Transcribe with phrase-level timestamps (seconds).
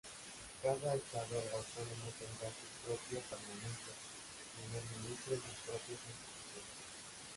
[0.63, 3.91] Cada estado autónomo tendrá su propio parlamento,
[4.57, 6.69] primer ministro y sus propias instituciones.